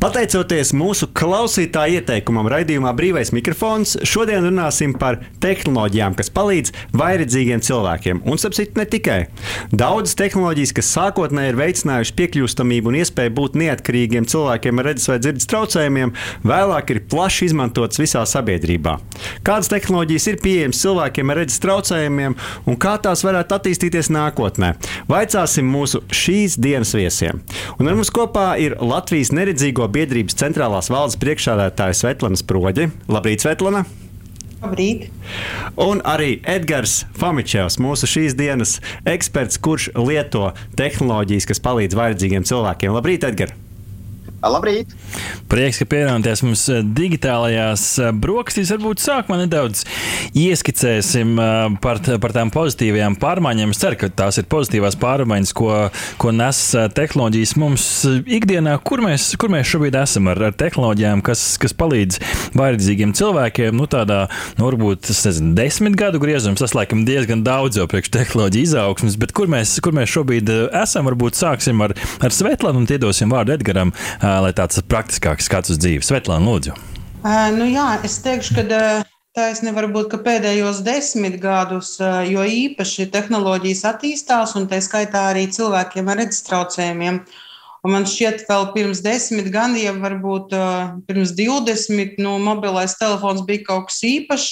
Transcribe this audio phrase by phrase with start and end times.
[0.00, 8.22] Pateicoties mūsu klausītāju ieteikumam, raidījumā Brīvais mikrofons, šodien runāsim par tehnoloģijām, kas palīdz vairedzīgiem cilvēkiem.
[8.26, 9.18] Un, sapcīt, ne tikai.
[9.70, 15.20] Daudzas tehnoloģijas, kas sākotnēji ir veicinājušas piekļūstamību un iespēju būt neatkarīgiem cilvēkiem ar redzes vai
[15.22, 16.14] dzirdes traucējumiem,
[16.46, 18.96] vēlāk ir plaši izmantotas visā sabiedrībā.
[19.46, 24.74] Kādas tehnoloģijas ir pieejamas cilvēkiem ar redzes traucējumiem un kā tās varētu attīstīties nākotnē?
[25.10, 27.42] Vaicāsim mūsu šīs dienas viesiem.
[27.78, 29.32] Un ar mums kopā ir Latvijas
[29.76, 32.90] neredzīgo biedrības centrālās valdes priekšsādātāja Svetlana Sproģe.
[33.08, 33.84] Labrīt, Svetlana!
[34.62, 35.10] Labrīt!
[35.76, 42.96] Un arī Edgars Famičevs, mūsu šīs dienas eksperts, kurš lieto tehnoloģijas, kas palīdz vajadzīgiem cilvēkiem.
[42.96, 43.65] Labrīt, Edgars!
[44.50, 44.92] Labrīt!
[45.50, 46.64] Prieks, ka pievienoties mums
[46.96, 47.84] digitālajās
[48.18, 48.72] brokastīs.
[48.74, 49.84] Varbūt sākumā nedaudz
[50.36, 51.36] ieskicēsim
[51.82, 53.74] par, par tām pozitīvajām pārmaiņām.
[53.74, 55.70] Es ceru, ka tās ir pozitīvās pārmaiņas, ko,
[56.20, 56.62] ko nes
[56.96, 57.86] tehnoloģijas mums
[58.38, 58.76] ikdienā.
[58.86, 62.20] Kur mēs, kur mēs šobrīd esam ar, ar tehnoloģijām, kas, kas palīdz
[62.58, 63.76] vairdzīgiem cilvēkiem?
[63.78, 64.24] Nu, tādā,
[64.58, 69.34] nu, varbūt, nezinu, desmit gadu griezums, tas laikam diezgan daudz jau priekš tehnoloģiju izaugsmes, bet
[69.36, 70.50] kur mēs, kur mēs šobrīd
[70.82, 71.06] esam?
[71.06, 73.92] Varbūt sāksim ar, ar Svetlanu un iedosim vārdu Edgaram
[74.44, 76.04] lai tāds praktiskāks skats uz dzīvi.
[76.04, 76.76] Svetlāna, lūdzu.
[77.26, 79.06] Uh, nu jā, es teikšu, ka uh,
[79.36, 85.46] taisni var būt, pēdējos desmit gadus, uh, jo īpaši tehnoloģijas attīstās, un tā skaitā arī
[85.50, 87.22] cilvēkiem ar redzes traucējumiem.
[87.86, 90.54] Un man šķiet, ka vēl pirms desmit gadiem, varbūt
[91.06, 94.48] pirms divdesmit, nu, mobilais telefons bija kaut kas īpašs.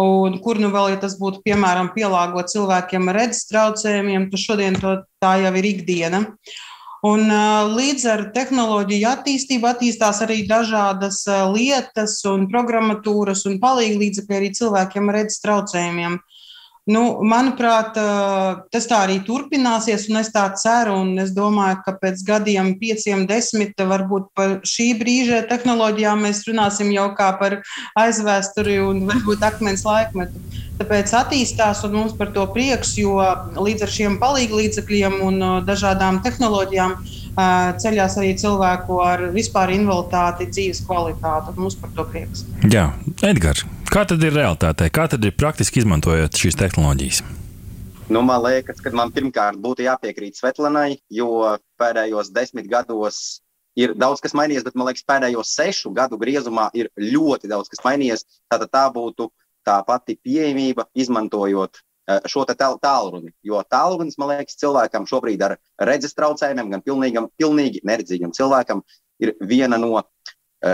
[0.00, 4.78] Un kur nu vēl, ja tas būtu piemēram pielāgots cilvēkiem ar redzes traucējumiem, tad šodien
[4.80, 6.22] to, tā jau ir ikdiena.
[6.24, 6.58] Uh,
[7.06, 7.30] Un,
[7.72, 11.22] līdz ar tehnoloģiju attīstību attīstās arī dažādas
[11.54, 16.18] lietas, un programmatūras un palīdzekļi arī cilvēkiem ar redzes traucējumiem.
[16.90, 17.94] Nu, manuprāt,
[18.72, 20.96] tas tā arī turpināsies, un es tā ceru.
[21.22, 27.10] Es domāju, ka pēc gadiem, pieciem, desmit, varbūt par šī brīža tehnoloģijām mēs runāsim jau
[27.16, 27.60] kā par
[28.00, 30.49] aizvēsturi un varbūt akmens laikmetu.
[30.80, 33.18] Tāpēc attīstās un mums par to prieks, jo
[33.52, 37.42] līdz ar šiem palīdzekļiem un uh, dažādām tehnoloģijām uh,
[37.82, 41.52] ceļās arī cilvēku ar vispār invaliditāti, dzīves kvalitāti.
[41.60, 42.46] Mums par to prieks.
[42.72, 42.86] Jā,
[43.28, 44.88] Edgars, kā tad ir realitātē?
[44.88, 47.20] Kā tad ir praktiski izmantojot šīs tehnoloģijas?
[48.10, 53.42] Nu, man liekas, ka man pirmkārt būtu jāpiekrīt Svetlanai, jo pēdējos desmit gados
[53.78, 57.84] ir daudz kas mainījies, bet man liekas, pēdējos sešu gadu griezumā ir ļoti daudz kas
[57.84, 58.24] mainījies.
[58.50, 59.28] Tātad tā būtu
[59.66, 63.32] tā pati pieejamība, izmantojot eh, šo tālruni.
[63.46, 68.82] Jo tālrunis, man liekas, cilvēkam šobrīd ar redzes traucējumiem, gan pilnīgam, pilnīgi neredzīgam cilvēkam,
[69.20, 70.04] ir viena no uh,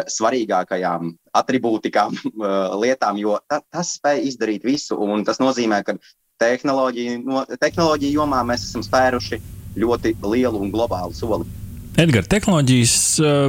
[0.07, 4.99] svarīgākajām attribūtikām, uh, lietām, jo ta, tas spēj izdarīt visu.
[5.27, 5.99] Tas nozīmē, ka
[6.43, 9.41] tehnoloģiju, no, tehnoloģiju jomā mēs esam spēruši
[9.77, 11.66] ļoti lielu un globālu soli.
[11.97, 12.95] Edgars, tehnoloģijas,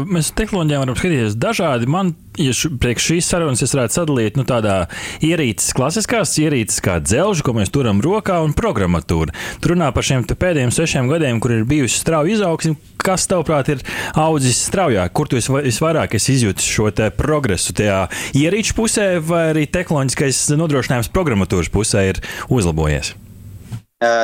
[0.07, 1.87] mēs tehnoloģijām varam skatīties dažādi.
[1.91, 4.75] Man, ja priekš šīs sarunas es varētu sadalīt nu, tādā
[5.19, 9.35] ierīces, klasiskās ierīces, kā dzelžu, ko mēs turam rokā, un programmatūra.
[9.59, 12.77] Tur runā par šiem pēdējiem sešiem gadiem, kur ir bijusi strauja izaugsme.
[13.03, 13.83] Kas, tavuprāt, ir
[14.15, 15.11] audzis straujāk?
[15.11, 16.87] Kur tu visvairāk izjūti šo
[17.19, 17.75] progresu?
[17.75, 17.99] Tajā
[18.31, 23.11] ierīču pusē vai arī tehnoloģiskais nodrošinājums programmatūras pusē ir uzlabojies?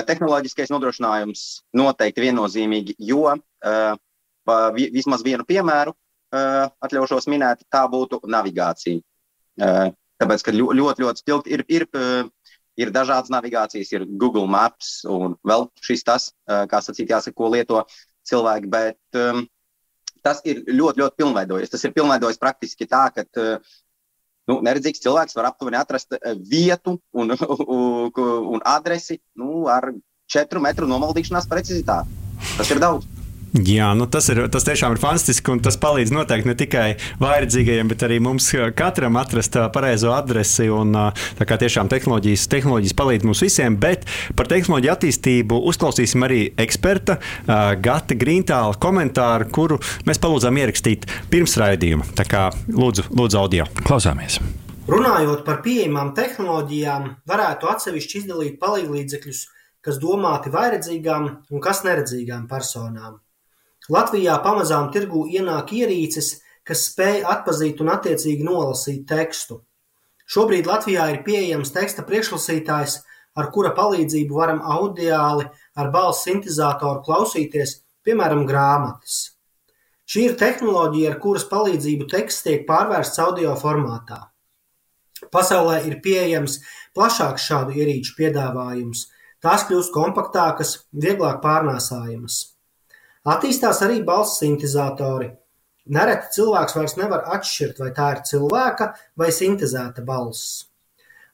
[0.08, 1.46] Tehnoloģiskais nodrošinājums
[1.76, 3.96] noteikti viennozīmīgi, jo uh,
[4.76, 5.94] vismaz vienu piemēru
[6.34, 9.02] atļaušos minēt, tā būtu navigācija.
[10.22, 11.86] Tāpēc, ka ļoti, ļoti spilgti ir, ir,
[12.80, 17.84] ir dažādas navigācijas, ir Google Maps un vēl šis tas, kā sacīt, jāsaka, ko lieto
[18.30, 19.44] cilvēki, bet um,
[20.24, 21.74] tas ir ļoti, ļoti pilnveidojies.
[21.74, 23.28] Tas ir pilnveidojis praktiski tā, ka
[24.50, 26.16] nu, neredzīgs cilvēks var aptuveni atrast
[26.50, 27.36] vietu un,
[28.54, 29.92] un adresi nu, ar
[30.30, 32.22] četru metru nomaldīšanās precizitāti.
[32.58, 33.13] Tas ir daudz.
[33.54, 35.52] Jā, nu tas, ir, tas tiešām ir fantastiski.
[35.54, 36.86] Un tas palīdz noteikti ne tikai
[37.22, 40.66] vairdzīgajiem, bet arī mums katram atrast pareizo adresi.
[40.74, 40.96] Un,
[41.38, 43.78] tā kā tiešām tehnoloģijas, tehnoloģijas palīdz mums visiem.
[43.78, 49.78] Bet par tehnoloģiju attīstību uzklausīsim arī eksperta Gata Grīntāla komentāru, kuru
[50.10, 52.10] mēs palūdzām ierakstīt pirms raidījuma.
[52.18, 53.68] Tā kā lūdzu, lūdzu audio.
[53.86, 54.40] Klausāmies!
[54.90, 59.44] Runājot par pieejamām tehnoloģijām, varētu atsevišķi izdalīt palīdzekļus,
[59.86, 63.22] kas domāti vairedzīgām un kas neredzīgām personām.
[63.92, 69.60] Latvijā pamazām tirgū ienāk ierīces, kas spēj atpazīt un attiecīgi nolasīt tekstu.
[70.24, 73.02] Šobrīd Latvijā ir pieejams teksta priekšlasītājs,
[73.36, 79.34] ar kura palīdzību varam audiāli ar balss sintēzatoru klausīties, piemēram, grāmatas.
[80.08, 84.20] Šī ir tehnoloģija, ar kuras palīdzību teksts tiek pārvērsts audio formātā.
[85.32, 86.60] Pasaulē ir pieejams
[86.96, 89.08] plašāks šādu ierīču piedāvājums.
[89.44, 92.53] Tās kļūst kompaktākas, vieglāk pārnēsājamas.
[93.24, 95.30] Attīstās arī balss sintezatori.
[95.96, 98.90] Nereti cilvēks vairs nevar atšķirt, vai tā ir cilvēka
[99.20, 100.66] vai sintēzēta balss.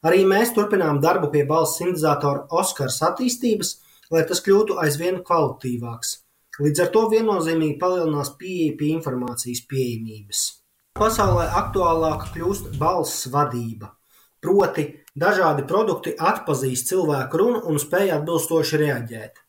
[0.06, 3.74] Arī mēs turpinām darbu pie balss sintezatora Oskars attīstības,
[4.13, 6.13] lai tas kļūtu aizvien kvalitatīvāks.
[6.59, 10.45] Līdz ar to viennozīmīgi palielinās pieeja pie informācijas pieejamības.
[11.00, 13.95] Pasaulē aktuālāka kļūst balss vadība,
[14.45, 19.45] proti dažādi produkti atpazīst cilvēku runu un spēj atbilstoši reaģēt.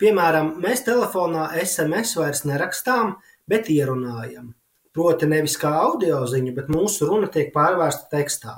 [0.00, 4.54] Piemēram, mēs telefonā SMS vairs nerakstām, bet ierunājam.
[4.96, 8.54] Proti nevis kā audioziņu, bet mūsu runa tiek pārvērsta tekstā.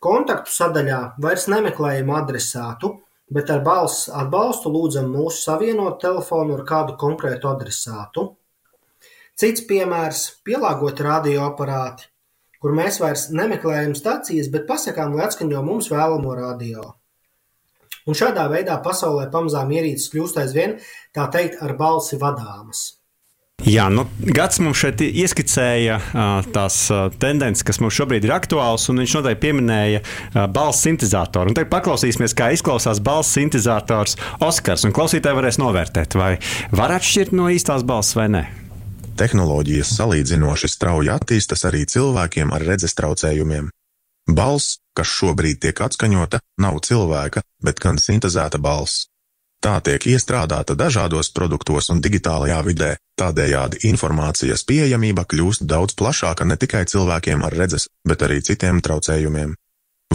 [0.00, 2.92] Kontaktu sadaļā vairs nemeklējam adresātu,
[3.30, 8.24] bet ar balss atbalstu lūdzam mūsu savienot telefonu ar kādu konkrētu adresātu.
[9.34, 12.06] Cits piemērs- pielāgoti radioaparāti,
[12.62, 16.94] kur mēs vairs nemeklējam stacijas, bet pasakām, lai atskaņo mums vēlamo radio.
[18.10, 20.80] Un šādā veidā pasaulē pamazām ierīces kļūst aizvien,
[21.14, 22.88] tā teikt, ar balsi vadāmas.
[23.60, 25.98] Jā, nu, Gads mums šeit ieskicēja
[26.50, 26.76] tās
[27.20, 30.00] tendences, kas mums šobrīd ir aktuālas, un viņš noteikti pieminēja
[30.50, 31.52] balss sintēzatoru.
[31.54, 34.88] Tagad paklausīsimies, kā izklausās balss sintēzators Oskars.
[34.96, 36.32] Klausītāji varēs novērtēt, vai
[36.72, 38.46] var atšķirt no īstās balss vai nē.
[39.20, 43.68] Tehnoloģijas salīdzinoši strauji attīstas arī cilvēkiem ar redzes traucējumiem.
[44.36, 49.06] Balss, kas šobrīd tiek atskaņota, nav cilvēka, bet gan sintēzēta balss.
[49.60, 56.56] Tā tiek iestrādāta dažādos produktos un digitālajā vidē, tādējādi informācijas pieejamība kļūst daudz plašāka ne
[56.56, 59.52] tikai cilvēkiem ar redzes, bet arī citiem traucējumiem.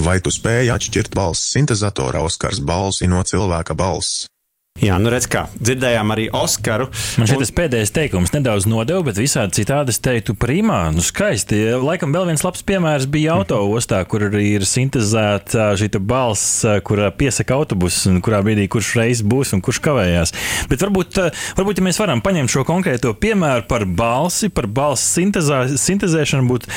[0.01, 4.25] Vai tu spēj atšķirt balss sintezatora Oskars balsi no cilvēka balss?
[4.83, 6.89] Jā, nu redz, kā dzirdējām arī Oskaru.
[7.15, 7.47] Man šeit un...
[7.55, 11.61] pēdējais teikums nedaudz nodeva, bet visādi citādi es teiktu, primā, nu skaisti.
[11.79, 17.55] Laikam vēl viens labs piemērs bija autoostā, kur arī ir sintēzēta šī balss, kur piesaka
[17.55, 20.35] autobusus un kurā brīdī kurš reiz būs un kurš kavējās.
[20.67, 21.21] Bet varbūt,
[21.55, 26.67] varbūt ja mēs varam paņemt šo konkrēto piemēru par balsi, par balss sintezā, sintezēšanu, būt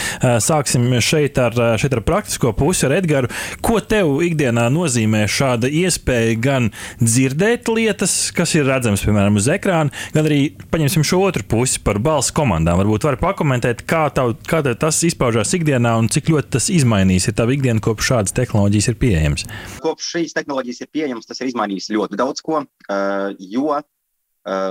[0.46, 3.34] sāksim šeit ar, šeit ar praktisko pusi ar Edgaru.
[3.58, 6.72] Ko tev ikdienā nozīmē šāda iespēja gan
[7.02, 10.40] dzirdēt lietas, lietas, kas ir redzamas, piemēram, uz ekrāna, gan arī
[10.72, 12.78] paņemsim šo otru pusi par balss komandām.
[12.82, 17.34] Varbūt var pakomentēt, kā, tav, kā tas izpaužās ikdienā un cik ļoti tas izmainīs, ja
[17.36, 19.46] tā ikdiena kopš šādas tehnoloģijas ir pieejamas.
[19.84, 23.82] Kopš šīs tehnoloģijas ir pieejamas, tas ir izmainījis ļoti daudz ko, uh, jo uh,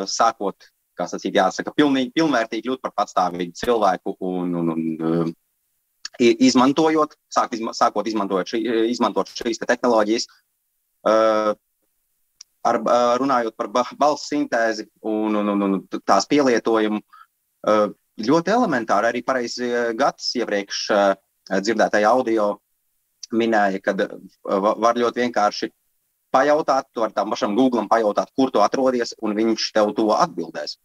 [0.10, 5.36] sākot, kā sacīt, jāsaka, pilnīgi, pilnvērtīgi kļūt par patstāvīgu cilvēku un, un, un uh,
[6.18, 8.62] izmantojot, sākt, izma, sākot izmantojot, šī,
[8.94, 10.30] izmantot šīs te tehnoloģijas,
[11.06, 11.54] uh,
[12.68, 12.80] ar,
[13.22, 17.02] runājot par balss sintēzi un, un, un, un tās pielietojumu,
[18.28, 20.86] ļoti elementāri arī pareizi gads iepriekš
[21.52, 22.56] dzirdētajā audio
[23.36, 23.96] minēja, ka
[24.88, 25.72] var ļoti vienkārši
[26.34, 30.78] pajautāt, tu vari tam pašam Google pajautāt, kur tu atrodies, un viņš tev to atbildēs.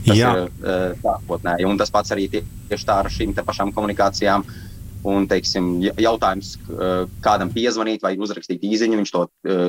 [0.00, 0.30] Tas Jā.
[0.32, 4.46] ir sākotnēji, un tas pats arī tieši tā ar šīm pašām komunikācijām.
[4.46, 4.69] Uh,
[5.00, 6.54] Un, teiksim, jautājums,
[7.24, 9.22] kādam piezvanīt vai uzrakstīt īsiņu, viņš to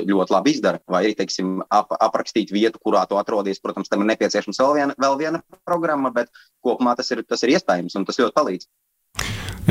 [0.10, 0.82] ļoti labi izdara.
[0.92, 3.62] Vai arī teiksim, ap, aprakstīt vietu, kurā tu atrodies.
[3.64, 6.32] Protams, tam ir nepieciešama vēl viena, vēl viena programma, bet
[6.66, 8.68] kopumā tas ir, tas ir iespējams un tas ļoti palīdz.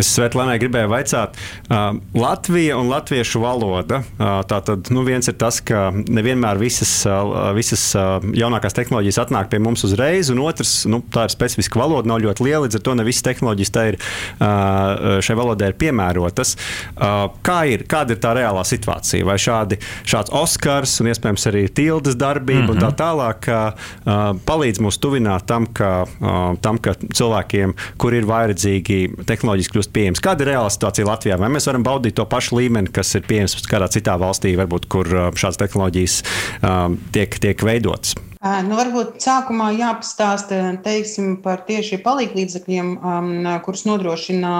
[0.00, 1.36] Es Svetlānai gribēju jautāt,
[1.68, 4.00] uh, Latvija un latviešu valoda.
[4.16, 9.50] Uh, Tātad nu, viens ir tas, ka nevienmēr visas, uh, visas uh, jaunākās tehnoloģijas atnāk
[9.52, 12.84] pie mums uzreiz, un otrs, nu, tā ir specifiska valoda, nav ļoti liela, līdz ar
[12.86, 16.54] to ne visas tehnoloģijas ir, uh, šai valodai ir piemērotas.
[16.96, 19.26] Uh, kā ir, kāda ir tā reālā situācija?
[19.28, 22.72] Vai šādi, šāds Oskars un iespējams arī tildes darbība mm -hmm.
[22.72, 22.98] un tā mhm.
[23.02, 29.72] tālāk uh, palīdz mums tuvināt tam, ka, uh, tam, ka cilvēkiem, kur ir vajadzīgi tehnoloģijas,
[29.74, 30.22] kļūst pieejams.
[30.24, 31.38] Kāda ir reāla situācija Latvijā?
[31.40, 35.10] Vai mēs varam baudīt to pašu līmeni, kas ir pieejams kādā citā valstī, varbūt, kur
[35.10, 36.18] uh, šādas tehnoloģijas
[36.62, 38.16] um, tiek, tiek veidotas?
[38.40, 43.32] Nu, varbūt sākumā jāpastāsta teiksim, par tieši palīglīdzekļiem, um,
[43.66, 44.52] kurus nodrošina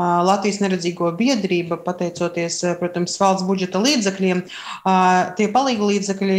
[0.00, 4.42] Latvijas neredzīgo biedrība, pateicoties, protams, valsts budžeta līdzekļiem.
[5.36, 6.38] Tie palīga līdzekļi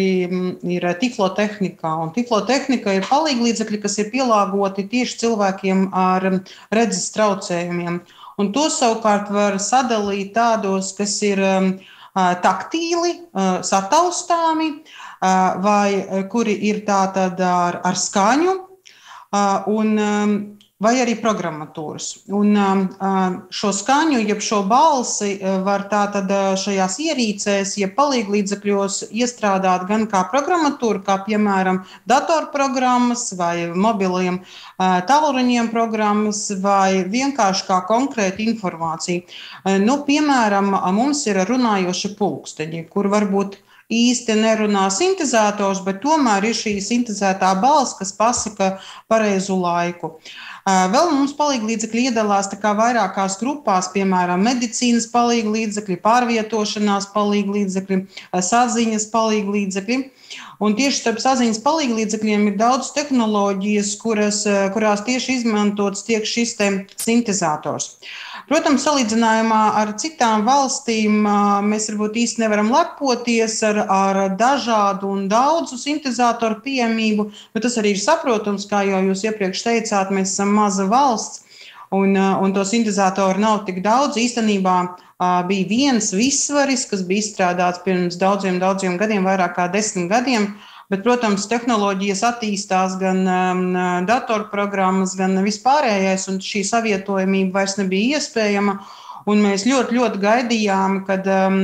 [0.76, 6.28] ir tiflotehnikā, un tiflotehnika ir palīga līdzekļi, kas ir pielāgoti tieši cilvēkiem ar
[6.74, 8.02] redzes traucējumiem.
[8.42, 11.42] Un to savukārt var sadalīt tādos, kas ir
[12.16, 13.14] taktīli,
[13.68, 14.72] sataustāmi,
[15.22, 18.58] vai kuri ir tātad ar, ar skaņu.
[19.72, 19.94] Un
[20.82, 22.08] vai arī programmatūras.
[22.34, 22.58] Un
[23.54, 25.36] šo skaņu, jeb šo balsi
[25.66, 34.42] var tātad šajās ierīcēs, ja palīglīdzekļos iestrādāt gan kā programmatūra, kā piemēram datorprogrammas vai mobiliem
[34.82, 39.26] tālruņiem programmas vai vienkārši kā konkrēta informācija.
[39.86, 43.62] Nu, piemēram, mums ir runājoši pulksteņi, kur varbūt
[43.92, 48.78] īsti nerunā sintēzators, bet tomēr ir šī sintēzētā balss, kas pasaka
[49.12, 50.16] pareizu laiku.
[50.62, 60.00] Vēl mums palīdzekļi iedalās vairākās grupās, piemēram, medicīnas palīdzekļi, pārvietošanās palīdzekļi, saziņas palīdzekļi.
[60.62, 64.44] Un tieši starp saziņas palīdzekļiem ir daudz tehnoloģijas, kuras,
[64.76, 66.54] kurās tieši izmantots tiek šis
[67.02, 67.96] sintēzators.
[68.52, 71.22] Protams, salīdzinājumā ar citām valstīm
[71.72, 77.94] mēs varbūt īsti nevaram lepoties ar, ar dažādu un daudzu sintēzatoru pieejamību, bet tas arī
[77.96, 81.46] ir saprotams, kā jau jūs iepriekš teicāt, mēs esam maza valsts.
[81.96, 84.20] Un, un to sintēzatoru nav tik daudz.
[84.20, 84.76] Īstenībā
[85.48, 90.52] bija viens visvaris, kas bija izstrādāts pirms daudziem, daudziem gadiem, vairāk kā desmit gadiem.
[90.52, 93.62] Uh, Bet, protams, tehnoloģijas attīstās gan um,
[94.10, 98.76] datorprogrammas, gan vispārējais, un šī savietojamība vairs nebija iespējama.
[99.32, 101.60] Un mēs ļoti, ļoti gaidījām, kad um,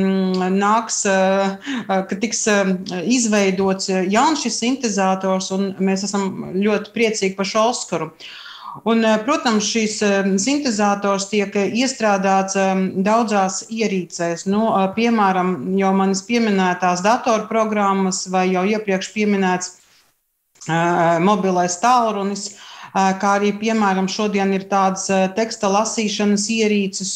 [0.55, 1.57] nāks, uh,
[1.89, 2.71] kad tiks uh,
[3.03, 8.13] izveidots jauns šis sintēzators, un mēs esam ļoti priecīgi par šo Oskaru.
[8.13, 8.46] Uh,
[8.85, 14.45] Un, eh, protams, šīs eh, sintēzators tiek iestrādāts eh, daudzās ierīcēs.
[14.51, 19.75] Nu, piemēram, jau manis pieminētās datorprogrammas vai jau iepriekš pieminēts
[21.23, 22.57] mobilais tālrunis.
[22.91, 25.05] Kā arī, piemēram, šodien ir tādas
[25.37, 27.11] teksta lasīšanas ierīces,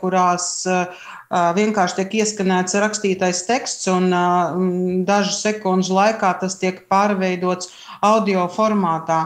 [0.00, 0.64] kurās
[1.30, 4.10] vienkārši tiek ieskanēts rakstītais teksts, un
[5.06, 7.70] dažu sekundžu laikā tas tiek pārveidots
[8.02, 9.20] audio formātā.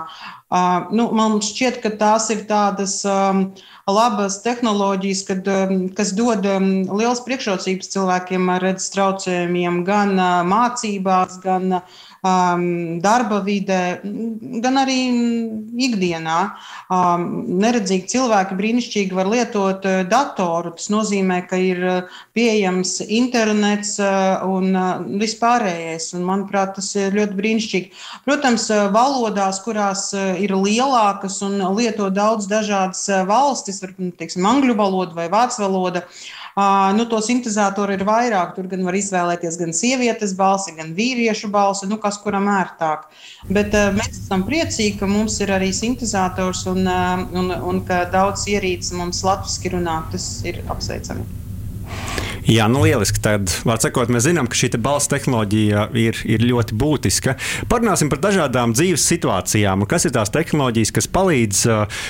[0.50, 3.44] Uh, nu, man šķiet, ka tās ir tādas um,
[3.86, 6.66] labas tehnoloģijas, kad, um, kas dod um,
[6.98, 14.00] liels priekšrocības cilvēkiem ar redzes traucējumiem gan uh, mācībās, gan uh, um, darba vidē,
[14.62, 14.98] gan arī
[15.86, 16.38] ikdienā.
[16.92, 17.26] Um,
[17.60, 20.74] neredzīgi cilvēki brīnišķīgi var lietot uh, datoru.
[20.78, 24.74] Tas nozīmē, ka ir uh, pieejams internets uh, un
[25.20, 26.10] vispārējais.
[26.18, 27.94] Un, manuprāt, tas ir ļoti brīnišķīgi.
[28.26, 35.64] Protams, valodās, kurās ir lielākas un lieto daudz dažādas valstis, piemēram, angļu valoda vai vācu
[35.64, 36.04] valoda.
[36.04, 36.39] Uh,
[36.96, 38.54] Nu, to sintēzatoru ir vairāk.
[38.56, 43.06] Tur gan var izvēlēties gan sievietes balsi, gan vīriešu balsi, nu, kas kuram ērtāk.
[43.50, 48.96] Bet mēs esam priecīgi, ka mums ir arī sintēzators un, un, un ka daudz ierīces
[48.98, 50.00] mums latviešu runā.
[50.10, 51.39] Tas ir apsveicami.
[52.48, 53.20] Jā, nu lieliski.
[53.20, 53.50] Tad,
[53.82, 57.36] sakot, mēs zinām, ka šī balss tehnoloģija ir, ir ļoti būtiska.
[57.70, 59.84] Parunāsim par dažādām dzīves situācijām.
[59.90, 62.00] Kas ir tās tehnoloģijas, kas palīdz uh,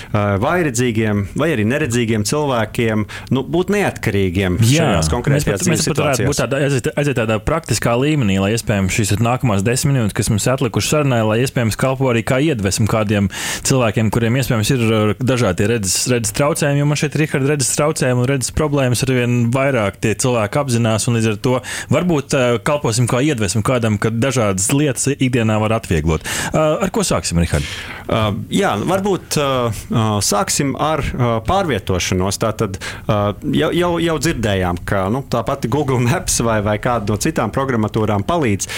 [0.43, 6.31] vairedzīgiem vai arī neredzīgiem cilvēkiem nu, būt neatkarīgiem Jā, šajās konkrētajās dzīves situācijās?
[6.31, 10.47] Būt tādā, aiziet, aiziet tādā praktiskā līmenī, lai iespējams šīs nākamās desmit minūtes, kas mums
[10.51, 13.31] atlikušas sarunai, lai iespējams kalpo arī kā iedvesmu kādiem
[13.67, 16.83] cilvēkiem, kuriem iespējams ir dažādi redzes, redzes traucējumi.
[16.83, 21.09] Jo man šeit ir redzes traucējumi un redzes problēmas ar vien vairāk tie cilvēki apzinās,
[21.09, 21.57] un līdz ar to
[21.93, 26.27] varbūt uh, kalposim kā iedvesmu kādam, ka dažādas lietas ikdienā var atvieglot.
[26.51, 27.67] Uh, ar ko sāksim, Rihard?
[28.07, 29.83] Uh, jā, varbūt uh,
[30.25, 32.41] sāksim ar uh, pārvietošanos.
[32.41, 37.21] Tātad jau, jau, jau dzirdējām, ka nu, tā pati Google Maps vai, vai kāda no
[37.21, 38.69] citām programmatūrām palīdz.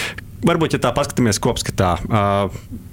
[0.42, 1.94] Varbūt, ja tā paskatāmies kopskatā,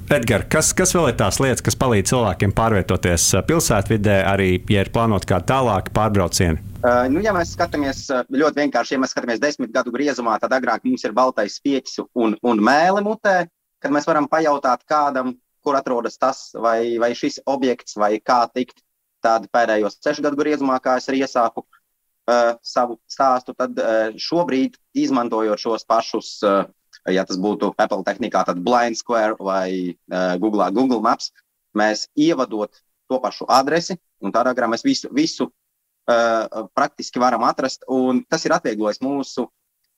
[0.10, 4.90] Edgars, kas, kas vēl ir tās lietas, kas palīdz cilvēkiem pārvietoties pilsētvidē, arī, ja ir
[4.90, 6.58] plānot kādu tālāku pārbraucienu?
[6.80, 8.00] Uh, nu, ja mēs skatāmies
[8.34, 12.34] ļoti vienkārši, ja mēs skatāmies desmit gadu griezumā, tad agrāk mums ir baltais spieķis un,
[12.42, 13.36] un mēlē mutē,
[13.78, 18.82] kad mēs varam pajautāt kādam, kur atrodas tas vai, vai šis objekts, vai kā tikt.
[19.22, 24.80] Tādu pēdējos sešu gadu griezumā, kā es arī iesāku uh, savu stāstu, tad uh, šobrīd,
[24.98, 26.64] izmantojot šos pašus uh,
[27.08, 31.32] ja tas būtu Apple tehnikā, tad Blind Square vai uh, Google, Google Maps,
[31.78, 32.74] mēs ievadot
[33.10, 37.86] to pašu adresi, un tādā garā mēs visu, visu uh, praktiski varam atrast.
[38.30, 39.48] Tas ir atvieglojis mūsu,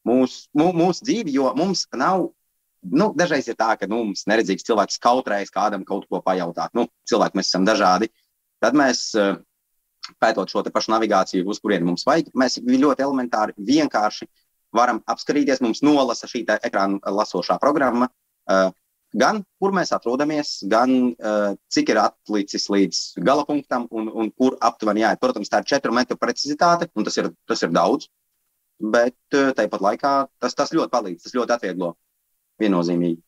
[0.07, 2.29] mūsu, mūsu, dzīvi, jo mums nav.
[2.81, 6.73] Nu, dažreiz ir tā, ka nu, mums neredzīgs cilvēks kautrējas kādam kaut ko pajautāt.
[6.73, 8.09] Nu, cilvēki mēs esam dažādi.
[8.61, 9.35] Tad mēs, uh,
[10.21, 14.27] pētot šo pašu navigāciju, uz kurieni mums vajag, mēs ļoti elementāri, vienkārši
[14.75, 18.09] varam apskatīties, mums nolasa šī ekrāna lasošā programma.
[18.49, 18.69] Uh,
[19.17, 24.57] gan kur mēs atrodamies, gan uh, cik ir atlicis līdz gala punktam un, un kur
[24.63, 25.21] aptuveni jāiet.
[25.21, 28.07] Protams, tā ir četru metru precizitāte, un tas ir, tas ir daudz.
[28.81, 31.93] Bet uh, tāpat laikā tas, tas ļoti palīdz, tas ļoti atvieglo
[32.61, 33.21] viennozīmīgi.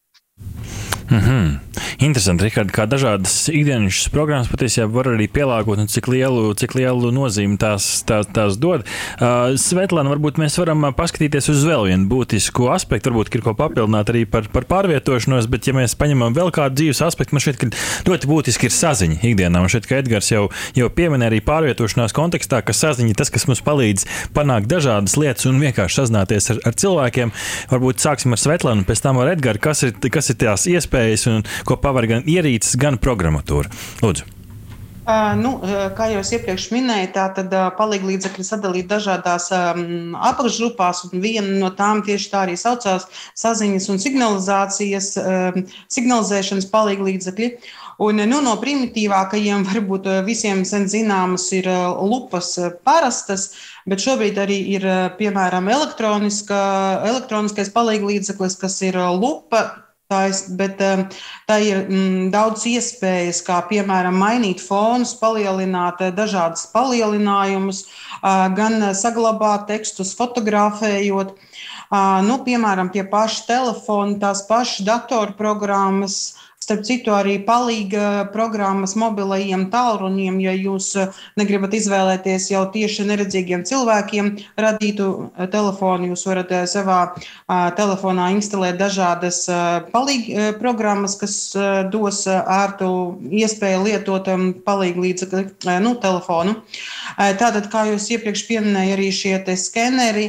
[1.11, 1.62] Mm -hmm.
[2.03, 7.13] Interesanti, Rihard, kā dažādas ikdienas programmas patiesībā var arī pielāgot un cik lielu, cik lielu
[7.15, 8.81] nozīmi tās, tās, tās dod.
[9.15, 14.11] Uh, Svetlana, varbūt mēs varam paskatīties uz vēl vienu būtisku aspektu, varbūt ir ko papildināt
[14.11, 17.69] arī par, par pārvietošanos, bet ja mēs paņemam vēl kādu dzīves aspektu, man ka
[18.09, 19.63] ļoti būtiski ir saziņa ikdienā.
[19.63, 23.63] Man šķiet, ka Edgars jau, jau pieminēja arī pārvietošanās kontekstā, ka saziņa tas, kas mums
[23.63, 27.31] palīdz panākt dažādas lietas un vienkārši sazināties ar, ar cilvēkiem.
[27.71, 31.47] Varbūt sāksim ar Svetlanu, pēc tam ar Edgars, kas ir, kas ir tās iespējas un
[31.63, 33.69] ko paver gan ierīces, gan programmatūra.
[34.01, 34.33] Lūdzu.
[35.03, 35.57] Uh, nu,
[35.97, 41.59] kā jau es iepriekš minēju, tā tad uh, palīdzekļi sadalīti dažādās um, apakšgrupās, un viena
[41.59, 43.03] no tām tieši tā arī saucās
[43.35, 47.51] saziņas un signalizācijas, um, signalizēšanas palīdzekļi.
[48.07, 51.67] Un, nu, no primitīvākajiem, varbūt visiem sen zināmas, ir
[51.99, 52.55] lupas
[52.87, 54.87] parastas, bet šobrīd arī ir
[55.19, 61.05] piemēram elektroniskais palīdzeklis, kas ir lupa bet um,
[61.49, 67.85] tā ir mm, daudz iespējas, kā piemēram mainīt fonus, palielināt uh, dažādas palielinājumus,
[68.57, 71.33] gan saglabāt tekstus, fotografējot.
[72.25, 76.15] Nu, piemēram, pie paša telefona, tās pašas datorprogrammas,
[76.63, 83.65] Starp citu, arī palīga programmas mobilajiem tālruņiem, ja jūs eh, negribat izvēlēties jau tieši neredzīgiem
[83.67, 84.29] cilvēkiem
[84.63, 87.01] radītu eh, telefonu, jūs varat eh, savā
[87.77, 89.43] telefonā instalēt dažādas
[89.91, 91.35] palīga programmas, kas
[91.91, 92.87] dos ērtu
[93.41, 96.55] iespēju lietot um, palīgu līdzekli, nu, telefonu.
[97.17, 100.25] Tātad, kā jūs iepriekš pieminēja, arī šie skeneri,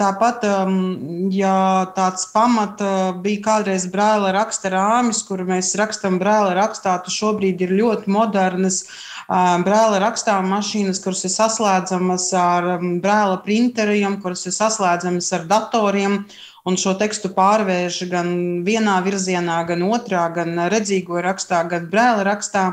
[0.00, 2.82] tāpat, um, ja tāds pamat
[3.22, 8.10] bija kādreiz brāla raksta rāmis, kur mēs mēs rakstām brāli rakstā, tad šobrīd ir ļoti
[8.10, 8.84] modernas
[9.26, 12.68] brāli rakstām mašīnas, kuras ir saslēdzamas ar
[13.02, 16.22] brāla printeriem, kuras ir saslēdzamas ar datoriem.
[16.66, 18.30] Un šo tekstu pārvērš gan
[18.66, 22.72] vienā virzienā, gan otrā, gan redzīgo rakstā, gan brāli rakstā.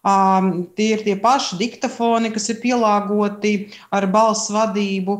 [0.00, 3.54] Um, tie ir tie paši diktafoni, kas ir pielāgoti
[3.92, 5.16] ar balss vadību.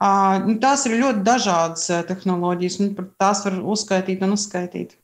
[0.00, 4.96] Uh, tās ir ļoti dažādas tehnoloģijas, un tās var uzskaitīt un uzskaitīt.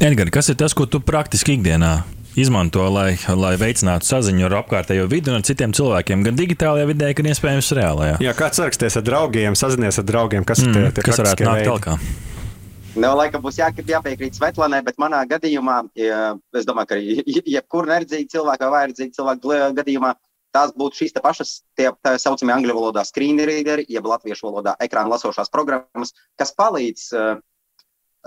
[0.00, 2.00] Edgars, kas ir tas, ko tu praktiski ikdienā
[2.38, 7.10] izmanto, lai, lai veicinātu saziņu ar apkārtējo vidi un ar citiem cilvēkiem, gan digitālajā vidē,
[7.18, 8.18] gan iespējams reālajā?
[8.24, 11.48] Jā, kāds saraksties ar draugiem, sazinies ar draugiem, kas mm, ir tie, tie kas varētu
[11.48, 12.06] nākt tālāk?
[13.00, 16.98] No, laikam būs jā, jāpiekrīt Svetlanai, bet manā gadījumā, ja, es domāju, ka
[17.54, 20.14] jebkurā neredzīga cilvēka vai vairedzīga cilvēka gadījumā,
[20.54, 25.14] tās būtu šīs pašas, tie tā saucamie angļu valodā screen readeri, jeb latviešu valodā ekrāna
[25.14, 27.38] lasošās programmas, kas palīdz Uh,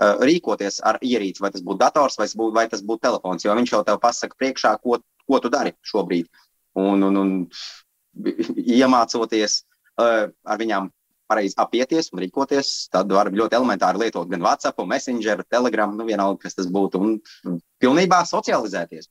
[0.00, 3.44] rīkoties ar ierīci, vai tas būtu dators, vai, būtu, vai tas būtu telefons.
[3.44, 6.28] Jo viņš jau tev pasaka priekšā, ko, ko tu dari šobrīd.
[6.74, 7.32] Un, un, un
[8.80, 9.62] iemācoties
[10.00, 10.90] uh, ar viņām
[11.30, 16.42] pareizi apieties un rīkoties, tad var ļoti elementāri lietot gan WhatsApp, Messenger, Telegram, nu vienalga,
[16.44, 19.08] kas tas būtu, un pilnībā socializēties.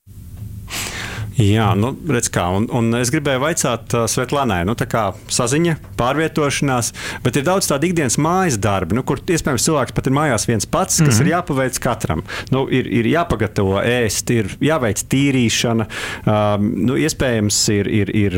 [1.40, 2.46] Jā, nu, redz kā.
[2.54, 6.92] Un, un es gribēju vaicāt uh, Svetlanai, nu, tā kā saziņa, pārvietošanās,
[7.26, 10.70] bet ir daudz tādu ikdienas mājas darbu, nu, kur iespējams cilvēks pat ir mājās viens
[10.70, 11.22] pats, kas mm -hmm.
[11.22, 11.34] ir mhm.
[11.34, 12.24] jāpaveic katram.
[12.54, 15.88] Nu, ir, ir jāpagatavo ēst, ir jāveic tīrīšana,
[16.26, 18.38] um, nu, iespējams ir, ir, ir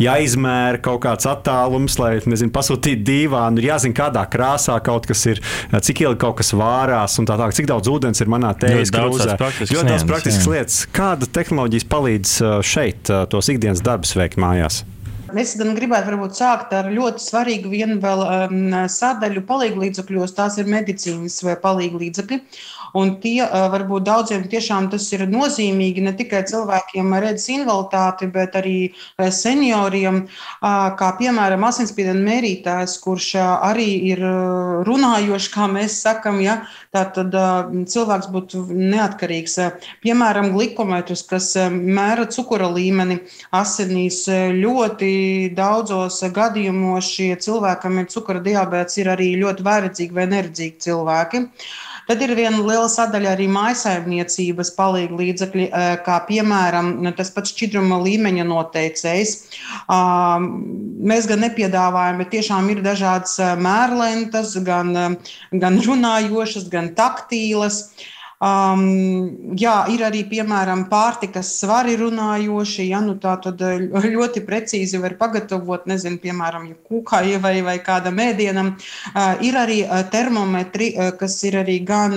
[0.00, 5.42] jāizmēra kaut kāds attālums, lai, nezinu, pasūtītu dīvānu, ir jāzina, kādā krāsā kaut kas ir,
[5.76, 9.36] cik ilgi kaut kas vārās un tā tālāk, cik daudz ūdens ir manā tējas krūzē.
[9.60, 10.80] Ļoti daudz praktiskas lietas.
[10.96, 14.84] Kāda tehnoloģijas palīdz palīdz šeit tos ikdienas darbus veikt mājās?
[15.38, 20.34] Es gribētu varbūt sākt ar ļoti svarīgu vienu vēl um, sadaļu palīglīdzekļos.
[20.34, 22.40] Tās ir medicīnas vai palīglīdzekļi.
[22.98, 28.56] Un tie varbūt daudziem tiešām tas ir nozīmīgi ne tikai cilvēkiem ar redzes invaliditāti, bet
[28.58, 28.76] arī
[29.18, 30.24] senioriem,
[30.60, 34.24] kā piemēram asinsspiediena mērītājs, kurš arī ir
[34.88, 36.60] runājošs, kā mēs sakam, ja,
[36.94, 37.34] tātad
[37.90, 39.58] cilvēks būtu neatkarīgs.
[40.04, 43.20] Piemēram, glikometrs, kas mēra cukura līmeni
[43.56, 44.24] asinīs
[44.56, 45.12] ļoti
[45.56, 51.44] daudzos gadījumos šie cilvēkam ir cukura diabēts, ir arī ļoti vēradzīgi vai neredzīgi cilvēki.
[52.10, 55.66] Tad ir viena liela sadaļa arī mājsaimniecības palīga līdzekļi,
[56.02, 59.34] kā piemēram nu, tas pats šķidruma līmeņa noteicējs.
[61.12, 65.20] Mēs gan nepiedāvājam, bet tiešām ir dažādas mērlentas, gan,
[65.54, 67.84] gan runājošas, gan taktīlas.
[68.40, 72.86] Um, jā, ir arī piemēram pārtikas svari runājoši.
[72.88, 73.82] Ja, nu tā tad eh,
[74.14, 78.72] ļoti precīzi var pagatavot, nezinu, piemēram, kūkai vai, vai kādam ēdienam.
[79.10, 80.88] Uh, ir arī termometri,
[81.20, 82.16] kas ir arī gan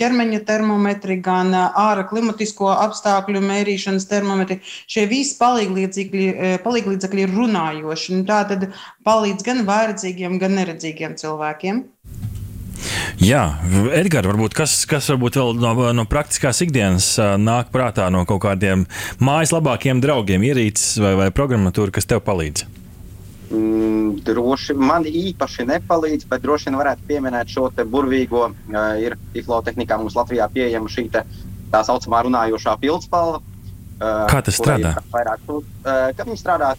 [0.00, 4.62] ķermeņa termometri, gan ārā klimatisko apstākļu mērīšanas termometri.
[4.88, 8.16] Šie visi palīglīdzekļi, uh, palīglīdzekļi ir runājoši.
[8.16, 8.70] Nu, tā tad
[9.04, 11.84] palīdz gan vairdzīgiem, gan neredzīgiem cilvēkiem.
[13.20, 13.44] Jā,
[13.96, 18.86] Edgars, varbūt kas, kas varbūt vēl no, no praktiskās ikdienas nāk prātā no kaut kādiem
[19.22, 22.66] mājas labākiem draugiem, ierīces vai, vai programmatūra, kas tev palīdz?
[23.50, 28.44] Mm, droši man īpaši nepalīdz, bet droši vien varētu pieminēt šo burvīgo.
[28.70, 31.24] Uh, ir Tiflo tehnikā mums Latvijā pieejama šī tā
[31.86, 33.42] saucamā runājošā pildspalva.
[34.00, 34.94] Kā tas strādā?
[35.12, 36.70] Vairāk, tu, uh, kad viņi strādā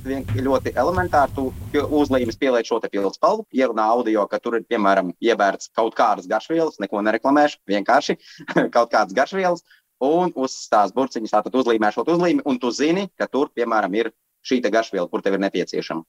[0.41, 5.93] ļoti elementāri, tu uzlīmes pieliec šo pildspalvu, ierunā audio, ka tur ir piemēram iebērts kaut
[5.97, 8.17] kādas garšvielas, neko nereklamēšu, vienkārši
[8.75, 9.61] kaut kādas garšvielas,
[10.01, 14.11] un uz tās burciņas tātad uzlīmē šo uzlīmi, un tu zini, ka tur, piemēram, ir
[14.41, 16.01] šī garšviela, kur tev ir nepieciešama.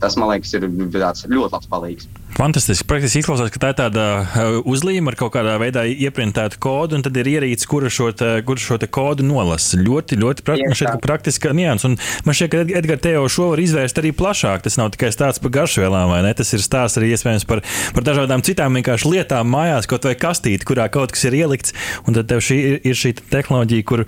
[0.00, 2.08] Tas, man liekas, ir ļoti labs palīgs.
[2.36, 2.86] Fantastiski.
[2.88, 7.04] Praktiski izklausās, ka tā ir tāda uh, uzlīme ar kaut kādā veidā ieprintētu kodu, un
[7.04, 9.76] tad ir ierīce, kura šo, te, kura šo kodu nolasa.
[9.80, 11.90] Ļoti, ļoti praktiski, praktiska nianses.
[11.90, 14.64] Un man šķiet, ka Edgars te jau šo var izvērst arī plašāk.
[14.64, 16.32] Tas nav tikai stāsts par garšvielām, vai ne?
[16.38, 17.64] Tas ir stāsts arī iespējams par,
[17.96, 21.76] par dažādām citām vienkārši lietām mājās, kaut vai kastīti, kurā kaut kas ir ielikts.
[22.06, 24.06] Un tad tev šī ir, ir šī tehnoloģija, kur,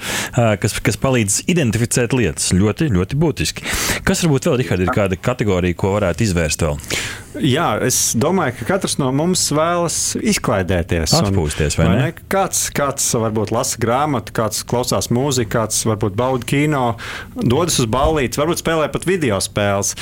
[0.62, 2.52] kas, kas palīdz identificēt lietas.
[2.57, 3.68] Ļoti, ļoti būtiski.
[4.07, 5.81] Kas varbūt vēl, Rihard, ir kāda kategorija?
[5.82, 6.78] Ko varētu izvērst vēl?
[7.42, 11.14] Jā, es domāju, ka katrs no mums vēlas izklaidēties.
[11.16, 12.02] Atpūsties, vai, vai ne?
[12.10, 12.26] ne?
[12.32, 16.84] Kāds, kāds varbūt lasa grāmatu, kāds klausās mūziku, kāds varbūt bauda kino,
[17.34, 19.96] dodas uz ballīti, varbūt spēlē pat video spēles.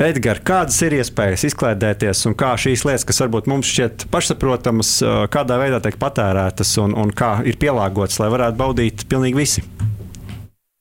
[0.00, 4.94] Edgars, kādas ir iespējas izklaidēties un kā šīs lietas, kas varbūt mums šķiet pašsaprotamas,
[5.34, 9.66] kādā veidā tiek patērētas un, un kā ir pielāgotas, lai varētu baudīt pilnīgi visi?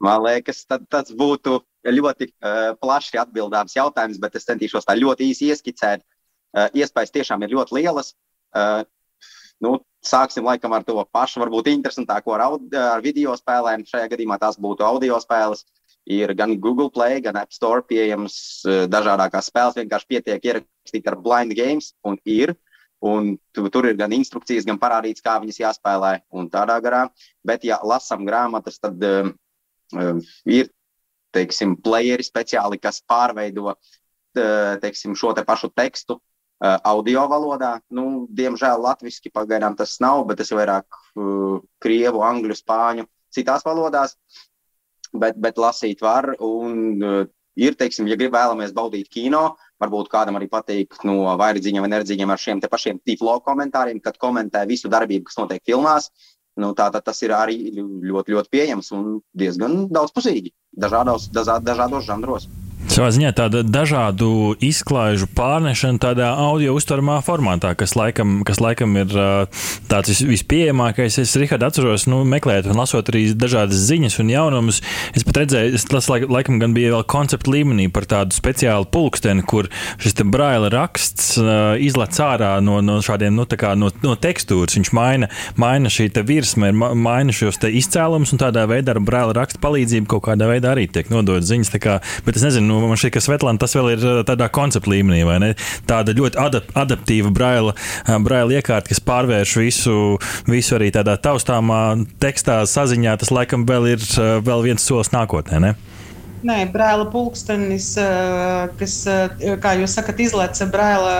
[0.01, 5.31] Man liekas, tad, tas būtu ļoti uh, plaši atbildāms jautājums, bet es centīšos tā ļoti
[5.31, 6.03] īsi ieskicēt.
[6.51, 8.13] Uh, iespējas tiešām ir ļoti lielas.
[8.53, 8.83] Uh,
[9.63, 13.85] nu, sāksim laikam ar to pašu, varbūt interesantāko ar, aud, ar video spēlēm.
[13.87, 15.65] Šajā gadījumā tās būtu audio spēles.
[16.09, 19.79] Ir gan Google Play, gan App Store pieejams uh, dažādākās spēles.
[19.79, 22.55] Vienkārši pietiek ierakstīt ar blind games, un ir.
[23.01, 27.07] Un tu, tur ir gan instrukcijas, gan parādīts, kā viņas jāspēlē, un tādā garā.
[27.41, 29.31] Bet, ja lasām grāmatas, tad uh,
[30.45, 30.69] ir
[31.35, 33.75] teiksim, playeri speciāli, kas pārveido
[34.81, 36.19] teiksim, šo te pašu tekstu
[36.61, 37.79] audio valodā.
[37.89, 41.01] Nu, diemžēl latviešu pagaidām tas nav, bet tas ir vairāk
[41.81, 44.15] krievu, angļu, spāņu, citās valodās.
[45.11, 46.29] Bet, bet lasīt var.
[46.39, 47.01] Un,
[47.59, 52.31] ir, teiksim, ja grib vēlamies baudīt kino, varbūt kādam arī patīk no vairdzīņiem vai nerdzīņiem
[52.31, 56.11] ar šiem pašiem tīflo komentāriem, kad komentē visu darbību, kas notiek filmās.
[56.59, 60.51] Nu, Tātad tas ir arī ļoti, ļoti pieejams un diezgan daudzpusīgi
[60.83, 62.47] dažādos, dažādos žanros.
[62.91, 69.13] Savā ziņā tāda dažādu izklaižu pārnešana tādā audio uztveramā formātā, kas laikam, kas laikam ir
[69.87, 71.15] tāds vispieejamākais.
[71.23, 74.81] Es, Rihard, atceros, nu, meklējot un lasot arī dažādas ziņas un jaunumus.
[75.15, 79.71] Es pat redzēju, tas laikam gan bija vēl koncepta līmenī par tādu speciālu pulksteni, kur
[80.03, 81.37] šis braila raksts
[81.79, 84.75] izlec ārā no, no šādiem, nu, kā, no, no tekstūras.
[84.81, 90.11] Viņš maina, maina šī virsma, maina šos izcēlumus un tādā veidā ar braila raksta palīdzību
[90.11, 91.71] kaut kādā veidā arī tiek nodot ziņas.
[91.81, 94.91] Kā, bet es nezinu, nu, man šķiet, ka Svetlana tas vēl ir uh, tādā koncepta
[94.91, 95.51] līmenī, vai ne?
[95.89, 99.95] Tāda ļoti adap adaptīva braila, uh, braila iekārta, kas pārvērš visu,
[100.49, 101.81] visu arī tādā taustāmā
[102.23, 103.17] tekstā, saziņā.
[103.21, 105.61] Tas laikam vēl ir uh, vēl viens solis nākotnē.
[105.63, 105.73] Ne?
[106.41, 107.91] Nē, brāļa pulkstenis,
[108.79, 108.95] kas,
[109.61, 111.19] kā jūs sakat, izlaica brāļa.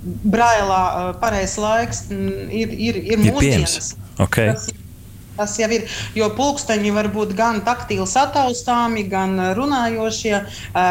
[0.00, 0.82] Brailā
[1.20, 3.90] pareizais laiks mm, ir, ir, ir mūsdienas.
[4.20, 4.52] Okay.
[4.52, 4.68] Tas
[5.40, 10.34] Tas jau ir, jo pulksteņi var būt gan taktīli sataustāmi, gan runājošie,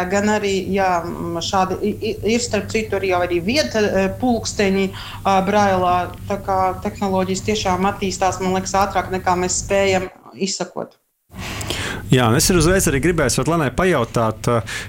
[0.09, 0.89] gan arī jā,
[1.45, 4.88] šādi ir starp citu arī, arī vieta pulksteņi
[5.45, 5.97] brailā.
[6.31, 10.97] Tā kā tehnoloģijas tiešām attīstās, man liekas, ātrāk nekā mēs spējam izsakot.
[12.10, 14.48] Jā, es uzreiz arī gribēju Svetlanai pajautāt,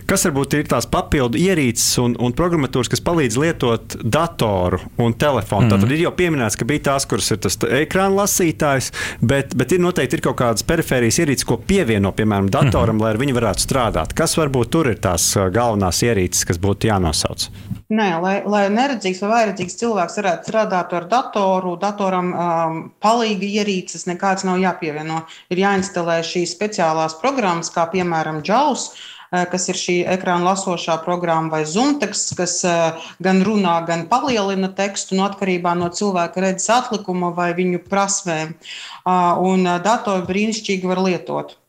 [0.08, 5.68] kas varbūt ir tās papildu ierīces un, un programmatūras, kas palīdz lietot datoru un telefonu.
[5.68, 5.84] Mm.
[5.84, 8.88] Tad ir jau pieminēts, ka bija tās, kuras ir tas ekrāna lasītājs,
[9.20, 13.04] bet, bet ir noteikti ir kaut kādas perifērijas ierīces, ko pievieno, piemēram, datoram, mm.
[13.04, 14.16] lai viņi varētu strādāt.
[14.16, 17.50] Kas varbūt tur ir tās galvenās ierīces, kas būtu jānosauc?
[17.90, 24.06] Nē, lai, lai neredzīgs vai vairedzīgs cilvēks varētu strādāt ar datoru, datoram um, palīga ierīces
[24.06, 25.24] nekāds nav jāpievieno.
[25.50, 31.52] Ir jāinstalē šīs speciālās programmas, kā piemēram JAWS, uh, kas ir šī ekrāna lasošā programma,
[31.52, 37.32] vai Zumteks, kas uh, gan runā, gan palielina tekstu no atkarībā no cilvēka redzes atlikuma
[37.36, 38.56] vai viņu prasmēm.
[39.04, 41.59] Uh, un datoru brīnišķīgi var lietot.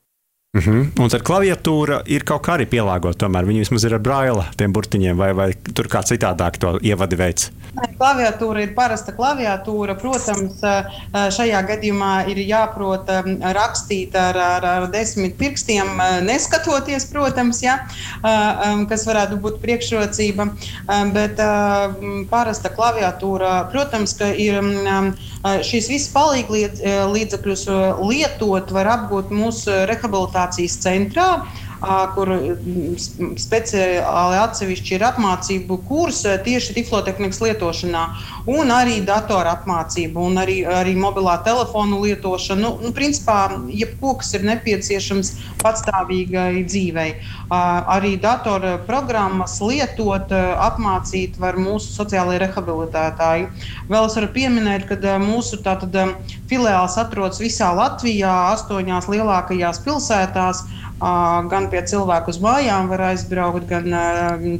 [0.58, 0.88] Uh -huh.
[1.00, 3.24] Un tad klaviatūra ir kaut kā arī pielāgota.
[3.24, 7.16] Tomēr viņi vismaz ir ar braila tiem burtiņiem, vai, vai tur kā citādāk to ievadi
[7.16, 7.52] veids.
[7.98, 9.96] Klaviatūra ir parasta klaviatūra.
[9.96, 10.60] Protams,
[11.36, 13.08] šajā gadījumā ir jāprot
[13.54, 15.88] rakstīt ar, ar, ar desmit pirkstiem,
[16.22, 17.80] neskatoties, protams, ja,
[18.90, 20.50] kas varētu būt priekšrocība.
[21.14, 21.36] Bet
[22.30, 24.60] parasta klaviatūra, protams, ka ir
[25.64, 27.66] šīs visas palīglīdzekļus
[28.10, 31.28] lietot, var apgūt mūsu rehabilitācijas rehabilitācijas centrā
[32.14, 32.30] kur
[33.42, 38.04] speciāli atsevišķi ir apmācību kurs tieši tiflotehnikas lietošanā,
[38.54, 42.62] un arī datora apmācība, un arī, arī mobilā telefona lietošana.
[42.62, 47.16] Nu, nu, principā, jebko, kas ir nepieciešams patstāvīgai dzīvei.
[47.50, 53.50] Arī datora programmas lietot, apmācīt var mūsu sociālajie rehabilitētāji.
[53.90, 55.98] Vēl es varu pieminēt, ka mūsu tātad,
[56.52, 60.66] filiāls atrodas visā Latvijā, astoņās lielākajās pilsētās.
[61.02, 63.88] Gan pie cilvēku uz mājām var aizbraukt, gan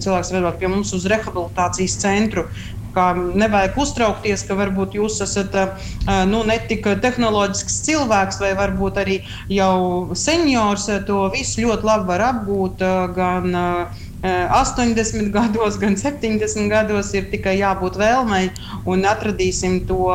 [0.02, 2.48] cilvēks var aizbraukt pie mums uz rehabilitācijas centru.
[2.96, 5.54] Kā nevajag uztraukties, ka varbūt jūs esat
[6.28, 9.22] nu, ne tik tehnoloģisks cilvēks, vai varbūt arī
[9.54, 10.90] jau seniors.
[11.08, 12.84] To visu ļoti labi var apgūt
[13.16, 13.56] gan
[14.22, 18.52] 80 gados, gan 70 gados ir tikai jābūt vēlmei
[18.86, 20.12] un atradīsim to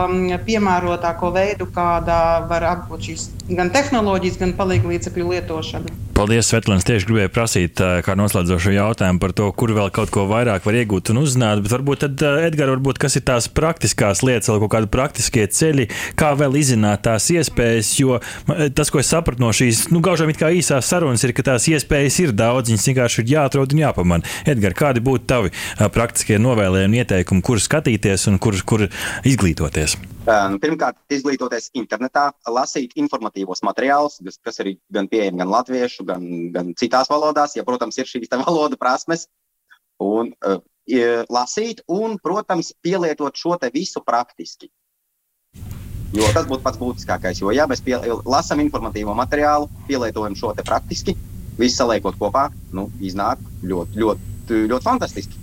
[0.46, 6.02] piemērotāko veidu, kādā var apgūt šīs gan tehnoloģijas, gan palīdzekļu lietošanu.
[6.16, 6.80] Paldies, Svetlana.
[6.80, 11.10] Tieši gribēju prasīt, kā noslēdzošu jautājumu par to, kur vēl kaut ko vairāk var iegūt
[11.12, 11.60] un uzzināt.
[11.60, 15.90] Bet varbūt, tad, Edgars, varbūt kas ir tās praktiskās lietas, vai kaut kādi praktiskie ceļi,
[16.16, 17.90] kā vēl izzināt tās iespējas.
[18.00, 18.16] Jo
[18.48, 21.68] tas, ko es sapratu no šīs, nu, gaužām it kā īsās sarunas, ir, ka tās
[21.68, 24.24] iespējas ir daudz, viņas vienkārši ir jāatrod un jāpamana.
[24.46, 25.50] Edgars, kādi būtu tavi
[25.92, 28.86] praktiskie novēlējumi, ieteikumi, kur skatīties un kur, kur
[29.24, 29.96] izglītoties?
[30.26, 37.08] Pirmkārt, izglītoties internetā, lasīt informatīvos materiālus, kas ir gan pieejami gan latviešu, gan, gan citās
[37.08, 39.28] valodās, ja, protams, ir šīs valodu prasmes.
[40.02, 40.60] Un, uh,
[41.32, 44.68] lasīt, un, protams, pielietot šo visu praktiski.
[46.14, 47.40] Jo tas būtu pats būtiskākais.
[47.42, 51.16] Jo, ja mēs pie, lasām informatīvo materiālu, pielietojam šo praktiski,
[51.60, 55.40] visu saliekot kopā, nu, iznāk ļoti, ļoti, ļoti fantastiski.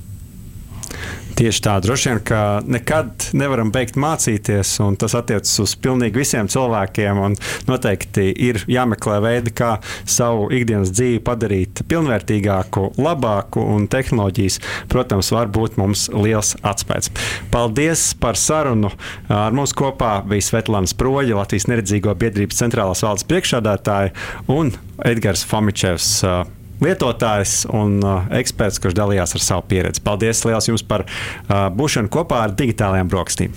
[1.33, 6.49] Tieši tā, droši vien, ka nekad nevaram beigt mācīties, un tas attiecas uz pilnīgi visiem
[6.51, 7.21] cilvēkiem.
[7.65, 9.71] Noteikti ir jāmeklē veidi, kā
[10.05, 14.59] savu ikdienas dzīvi padarīt pilnvērtīgāku, labāku, un tehnoloģijas,
[14.93, 17.09] protams, var būt mums liels atspējas.
[17.53, 18.93] Paldies par sarunu!
[19.33, 24.13] Ar mums kopā bija Svetlana Sproļa, Latvijas neredzīgo biedrības centrālās valdes priekšādātāja
[24.53, 26.19] un Edgars Fomičevs
[26.81, 30.01] lietotājs un uh, eksperts, kurš dalījās ar savu pieredzi.
[30.03, 33.55] Paldies liels jums par uh, būšanu kopā ar digitālajām brokastīm.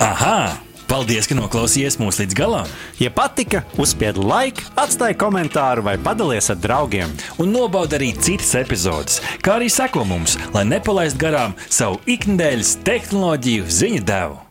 [0.00, 0.56] Aha!
[0.90, 2.70] Paldies, ka noklausījāties mūsu līdz galam!
[2.98, 7.14] Ja patika, uzspiediet laiku, atstājiet komentāru vai padalieties ar draugiem.
[7.38, 13.70] Un nobaudiet arī citas epizodes, kā arī sekot mums, lai nepalaistu garām savu ikdienas tehnoloģiju
[13.70, 14.49] ziņu devumu.